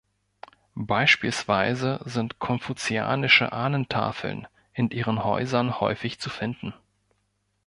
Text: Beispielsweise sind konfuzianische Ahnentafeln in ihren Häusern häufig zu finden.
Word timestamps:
Beispielsweise 0.73 1.99
sind 2.05 2.39
konfuzianische 2.39 3.53
Ahnentafeln 3.53 4.47
in 4.73 4.89
ihren 4.89 5.23
Häusern 5.23 5.79
häufig 5.79 6.19
zu 6.19 6.31
finden. 6.31 6.73